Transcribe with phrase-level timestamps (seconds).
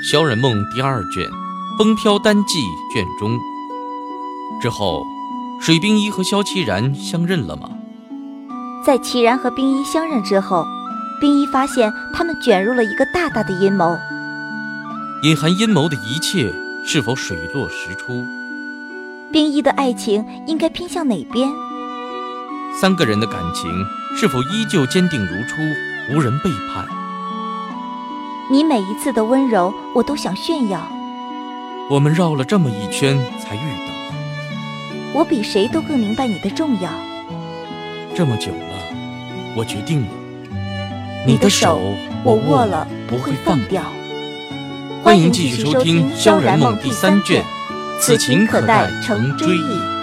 [0.02, 1.28] 《萧然梦》第二卷
[1.76, 2.58] 《风飘单骑》
[2.94, 3.38] 卷中。
[4.62, 5.04] 之后，
[5.60, 7.68] 水冰衣和萧凄然相认了吗？
[8.82, 10.64] 在齐然和冰衣相认之后，
[11.20, 13.94] 冰衣发现他们卷入了一个大大的阴谋。
[15.22, 16.50] 隐含阴谋的一切
[16.86, 18.24] 是否水落石出？
[19.30, 21.46] 冰衣的爱情应该偏向哪边？
[22.80, 23.70] 三个人的感情
[24.16, 25.60] 是否依旧坚定如初，
[26.10, 26.86] 无人背叛？
[28.52, 30.84] 你每一次的温柔，我都想炫耀。
[31.88, 33.94] 我们绕了这么一圈才遇到。
[35.12, 36.90] 我比谁都更明白你的重要。
[38.12, 40.08] 这么久了，我决定了。
[41.24, 41.80] 你的手
[42.24, 43.84] 我握了，不会放掉。
[45.04, 47.44] 欢迎继续收听《萧然梦》第三卷，
[48.00, 49.99] 此情可待成追忆。